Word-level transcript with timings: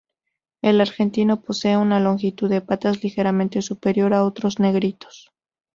El 0.63 0.81
argentino 0.81 1.43
posee 1.43 1.77
una 1.77 1.99
longitud 1.99 2.49
de 2.49 2.61
patas 2.61 3.03
ligeramente 3.03 3.61
superior 3.61 4.15
a 4.15 4.21
los 4.21 4.29
otros 4.29 4.57
negritos. 4.59 5.29